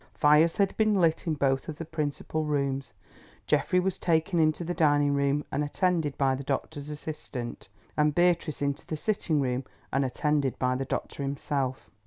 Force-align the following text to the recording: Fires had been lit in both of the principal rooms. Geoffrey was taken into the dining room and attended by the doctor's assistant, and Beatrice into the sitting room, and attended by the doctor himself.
Fires 0.15 0.57
had 0.57 0.75
been 0.77 0.99
lit 0.99 1.27
in 1.27 1.35
both 1.35 1.69
of 1.69 1.75
the 1.75 1.85
principal 1.85 2.43
rooms. 2.43 2.91
Geoffrey 3.45 3.79
was 3.79 3.99
taken 3.99 4.39
into 4.39 4.63
the 4.63 4.73
dining 4.73 5.13
room 5.13 5.45
and 5.51 5.63
attended 5.63 6.17
by 6.17 6.33
the 6.33 6.43
doctor's 6.43 6.89
assistant, 6.89 7.69
and 7.95 8.15
Beatrice 8.15 8.63
into 8.63 8.83
the 8.87 8.97
sitting 8.97 9.39
room, 9.39 9.63
and 9.93 10.03
attended 10.03 10.57
by 10.57 10.73
the 10.73 10.85
doctor 10.85 11.21
himself. 11.21 11.87